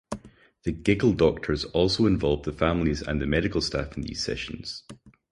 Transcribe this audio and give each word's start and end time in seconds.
The 0.63 0.71
Giggle 0.71 1.13
Doctors 1.13 1.63
also 1.63 2.07
involve 2.07 2.41
the 2.41 2.51
families 2.51 3.03
and 3.03 3.21
the 3.21 3.27
medical 3.27 3.61
staff 3.61 3.95
in 3.95 4.01
these 4.01 4.23
sessions. 4.23 4.83